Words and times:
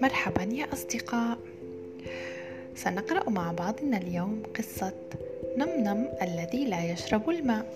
مرحبا 0.00 0.42
يا 0.42 0.72
أصدقاء. 0.72 1.38
سنقرأ 2.76 3.30
مع 3.30 3.52
بعضنا 3.52 3.96
اليوم 3.96 4.42
قصة 4.58 4.92
نمنم 5.56 6.08
الذي 6.22 6.64
لا 6.64 6.92
يشرب 6.92 7.30
الماء. 7.30 7.66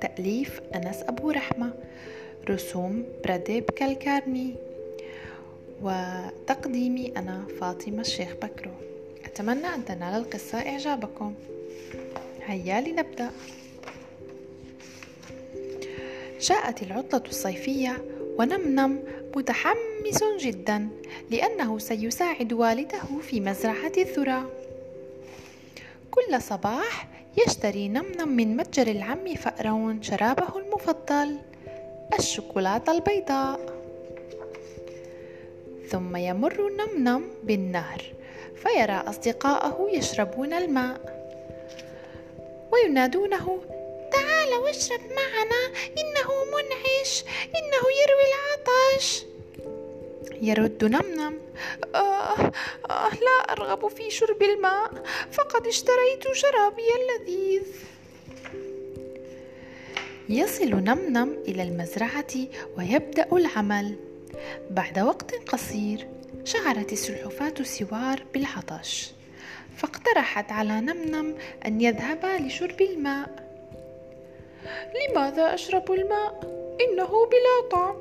تأليف 0.00 0.60
أنس 0.74 1.02
أبو 1.02 1.30
رحمة. 1.30 1.72
رسوم 2.50 3.04
براديب 3.24 3.64
كالكارني. 3.64 4.54
وتقديمي 5.82 7.12
أنا 7.16 7.44
فاطمة 7.60 8.00
الشيخ 8.00 8.34
بكرو. 8.42 8.72
أتمنى 9.24 9.66
أن 9.66 9.84
تنال 9.84 10.14
القصة 10.14 10.58
إعجابكم. 10.58 11.34
هيا 12.46 12.80
لنبدأ. 12.80 13.30
جاءت 16.40 16.82
العطلة 16.82 17.22
الصيفية 17.28 18.04
ونمنم 18.38 19.02
متحمس 19.36 20.24
جدا 20.40 20.88
لأنه 21.30 21.78
سيساعد 21.78 22.52
والده 22.52 23.02
في 23.22 23.40
مزرعة 23.40 23.92
الذرة. 23.98 24.50
كل 26.10 26.42
صباح 26.42 27.08
يشتري 27.46 27.88
نمنم 27.88 28.28
من 28.28 28.56
متجر 28.56 28.86
العم 28.86 29.34
فأرون 29.34 30.02
شرابه 30.02 30.58
المفضل 30.58 31.38
الشوكولاتة 32.18 32.92
البيضاء. 32.92 33.60
ثم 35.88 36.16
يمر 36.16 36.70
نمنم 36.70 37.24
بالنهر 37.44 38.02
فيرى 38.56 38.92
أصدقاءه 38.92 39.88
يشربون 39.92 40.52
الماء 40.52 41.18
وينادونه 42.72 43.58
تعال 44.48 44.62
واشرب 44.62 45.00
معنا 45.00 45.78
إنه 45.98 46.28
منعش 46.52 47.24
إنه 47.44 47.82
يروي 48.00 48.24
العطش. 48.30 49.24
يرد 50.42 50.84
نمنم 50.84 51.38
آه, 51.94 52.52
آه 52.90 53.10
لا 53.10 53.52
أرغب 53.52 53.88
في 53.88 54.10
شرب 54.10 54.42
الماء 54.42 54.90
فقد 55.32 55.66
اشتريت 55.66 56.32
شرابي 56.32 56.82
اللذيذ. 56.98 57.62
يصل 60.28 60.70
نمنم 60.70 61.38
إلى 61.48 61.62
المزرعة 61.62 62.34
ويبدأ 62.78 63.28
العمل. 63.32 63.96
بعد 64.70 64.98
وقت 64.98 65.34
قصير 65.34 66.08
شعرت 66.44 66.92
السلحفاة 66.92 67.54
سوار 67.62 68.22
بالعطش 68.34 69.12
فاقترحت 69.76 70.52
على 70.52 70.80
نمنم 70.80 71.38
أن 71.66 71.80
يذهبا 71.80 72.38
لشرب 72.38 72.80
الماء. 72.80 73.47
لماذا 74.94 75.54
أشرب 75.54 75.92
الماء؟ 75.92 76.40
إنه 76.80 77.06
بلا 77.06 77.68
طعم. 77.70 77.96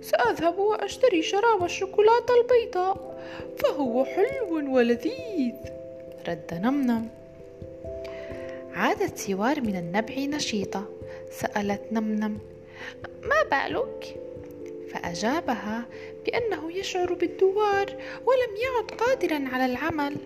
سأذهب 0.00 0.58
وأشتري 0.58 1.22
شراب 1.22 1.64
الشوكولاتة 1.64 2.34
البيضاء 2.40 3.20
فهو 3.58 4.04
حلو 4.04 4.74
ولذيذ. 4.76 5.54
رد 6.28 6.60
نمنم. 6.62 7.08
عادت 8.74 9.18
سوار 9.18 9.60
من 9.60 9.76
النبع 9.76 10.14
نشيطة. 10.14 10.84
سألت 11.30 11.82
نمنم 11.92 12.38
ما 13.22 13.42
بالك؟ 13.50 14.16
فأجابها 14.90 15.84
بأنه 16.26 16.72
يشعر 16.72 17.14
بالدوار 17.14 17.86
ولم 18.26 18.52
يعد 18.64 19.00
قادرا 19.00 19.48
على 19.52 19.66
العمل. 19.66 20.16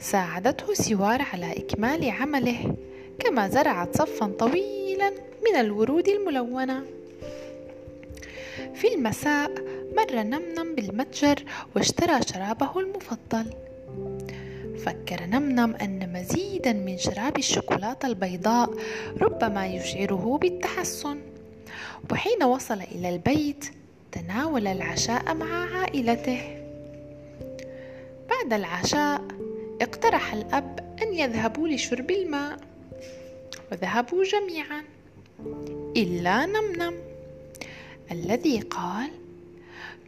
ساعدته 0.00 0.74
سوار 0.74 1.22
على 1.32 1.52
إكمال 1.52 2.10
عمله. 2.10 2.74
كما 3.18 3.48
زرعت 3.48 3.96
صفا 3.96 4.26
طويلا 4.26 5.10
من 5.46 5.60
الورود 5.60 6.08
الملونة. 6.08 6.82
في 8.74 8.94
المساء 8.94 9.50
مر 9.96 10.22
نمنم 10.22 10.74
بالمتجر 10.74 11.44
واشترى 11.76 12.20
شرابه 12.22 12.80
المفضل. 12.80 13.46
فكر 14.78 15.24
نمنم 15.26 15.74
أن 15.74 16.12
مزيدا 16.12 16.72
من 16.72 16.98
شراب 16.98 17.38
الشوكولاتة 17.38 18.06
البيضاء 18.06 18.70
ربما 19.20 19.66
يشعره 19.66 20.38
بالتحسن. 20.42 21.20
وحين 22.10 22.42
وصل 22.42 22.80
إلى 22.80 23.08
البيت 23.08 23.64
تناول 24.12 24.66
العشاء 24.66 25.34
مع 25.34 25.78
عائلته. 25.78 26.40
بعد 28.30 28.52
العشاء 28.52 29.22
اقترح 29.82 30.34
الأب 30.34 30.96
أن 31.02 31.14
يذهبوا 31.14 31.68
لشرب 31.68 32.10
الماء. 32.10 32.67
وذهبوا 33.72 34.24
جميعا 34.24 34.84
إلا 35.96 36.46
نمنم 36.46 36.94
الذي 38.10 38.60
قال 38.60 39.10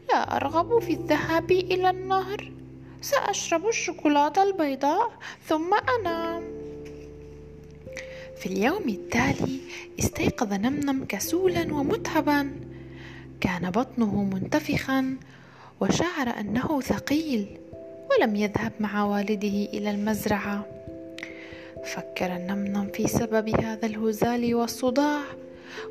لا 0.09 0.37
أرغب 0.37 0.79
في 0.79 0.93
الذهاب 0.93 1.51
إلى 1.51 1.91
النهر 1.91 2.53
سأشرب 3.01 3.69
الشوكولاتة 3.69 4.43
البيضاء 4.43 5.13
ثم 5.47 5.75
أنام. 5.75 6.43
في 8.37 8.47
اليوم 8.47 8.89
التالي 8.89 9.61
استيقظ 9.99 10.53
نمنم 10.53 11.05
كسولا 11.05 11.75
ومتعبا 11.75 12.53
كان 13.41 13.71
بطنه 13.71 14.25
منتفخا 14.25 15.17
وشعر 15.81 16.29
أنه 16.41 16.81
ثقيل 16.81 17.59
ولم 18.11 18.37
يذهب 18.37 18.73
مع 18.81 19.05
والده 19.05 19.49
إلى 19.49 19.91
المزرعة. 19.91 20.80
فكر 21.85 22.27
النمنم 22.27 22.91
في 22.95 23.09
سبب 23.09 23.49
هذا 23.49 23.87
الهزال 23.87 24.55
والصداع 24.55 25.23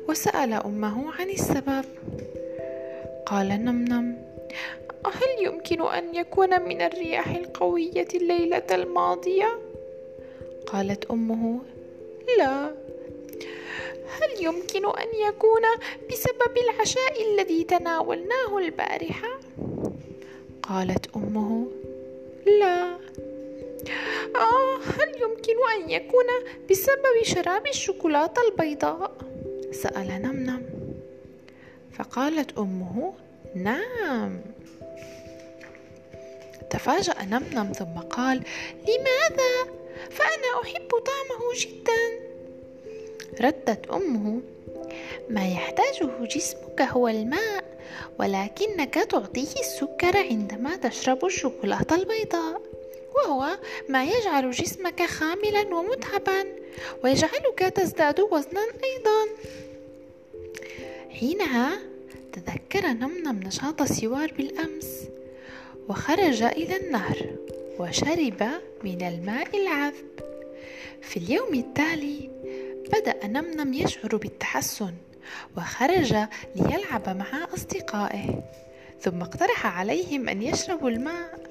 وسأل 0.08 0.52
أمه 0.52 1.12
عن 1.12 1.30
السبب 1.30 1.84
قال 3.26 3.50
النمنم 3.50 4.30
هل 5.06 5.46
يمكن 5.46 5.82
أن 5.82 6.14
يكون 6.14 6.62
من 6.62 6.80
الرياح 6.80 7.26
القوية 7.26 8.08
الليلة 8.14 8.66
الماضية؟ 8.70 9.58
قالت 10.66 11.10
أمه 11.10 11.60
لا 12.38 12.74
هل 14.20 14.44
يمكن 14.44 14.84
أن 14.86 15.08
يكون 15.28 15.62
بسبب 16.10 16.56
العشاء 16.56 17.32
الذي 17.32 17.64
تناولناه 17.64 18.58
البارحة؟ 18.58 19.28
قالت 20.62 21.16
أمه 21.16 21.66
لا 22.46 22.90
آه 24.36 24.79
هل 25.00 25.22
يمكن 25.22 25.54
أن 25.76 25.90
يكون 25.90 26.26
بسبب 26.70 27.22
شراب 27.22 27.66
الشوكولاتة 27.66 28.42
البيضاء؟ 28.42 29.12
سأل 29.72 30.22
نمنم 30.22 30.62
فقالت 31.92 32.58
أمه 32.58 33.14
نعم 33.54 34.40
تفاجأ 36.70 37.14
نمنم 37.24 37.72
ثم 37.72 38.00
قال 38.10 38.42
لماذا؟ 38.82 39.80
فأنا 40.10 40.62
أحب 40.62 40.88
طعمه 40.90 41.52
جدا 41.60 42.30
ردت 43.40 43.90
أمه 43.90 44.40
ما 45.30 45.48
يحتاجه 45.48 46.24
جسمك 46.24 46.82
هو 46.82 47.08
الماء 47.08 47.64
ولكنك 48.18 48.94
تعطيه 48.94 49.60
السكر 49.60 50.16
عندما 50.16 50.76
تشرب 50.76 51.24
الشوكولاتة 51.24 51.96
البيضاء 51.96 52.69
وهو 53.16 53.58
ما 53.88 54.04
يجعل 54.04 54.50
جسمك 54.50 55.02
خاملا 55.02 55.74
ومتعبا 55.74 56.44
ويجعلك 57.04 57.58
تزداد 57.58 58.20
وزنا 58.20 58.60
أيضا. 58.84 59.28
حينها 61.10 61.78
تذكر 62.32 62.86
نمنم 62.86 63.40
نشاط 63.46 63.82
سوار 63.82 64.32
بالأمس 64.32 65.00
وخرج 65.88 66.42
إلى 66.42 66.76
النهر 66.76 67.36
وشرب 67.78 68.48
من 68.84 69.02
الماء 69.02 69.62
العذب. 69.62 70.10
في 71.02 71.16
اليوم 71.16 71.54
التالي 71.54 72.30
بدأ 72.92 73.26
نمنم 73.26 73.74
يشعر 73.74 74.16
بالتحسن 74.16 74.94
وخرج 75.56 76.14
ليلعب 76.56 77.08
مع 77.08 77.48
أصدقائه 77.54 78.42
ثم 79.00 79.22
اقترح 79.22 79.78
عليهم 79.78 80.28
أن 80.28 80.42
يشربوا 80.42 80.90
الماء. 80.90 81.49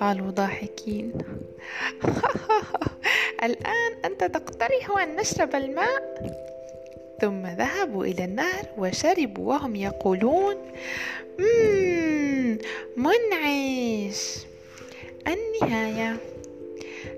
قالوا 0.00 0.30
ضاحكين. 0.30 1.12
الآن 3.44 3.92
أنت 4.04 4.24
تقترح 4.24 4.98
أن 5.02 5.16
نشرب 5.16 5.54
الماء. 5.54 6.36
ثم 7.20 7.46
ذهبوا 7.46 8.04
إلى 8.04 8.24
النهر 8.24 8.64
وشربوا 8.78 9.48
وهم 9.48 9.76
يقولون 9.76 10.56
منعش. 12.96 14.36
النهاية. 15.26 16.16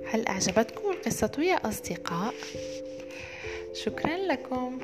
هل 0.06 0.26
أعجبتكم 0.26 0.90
القصة 0.90 1.32
يا 1.38 1.54
أصدقاء؟ 1.54 2.34
شكرا 3.72 4.16
لكم. 4.16 4.78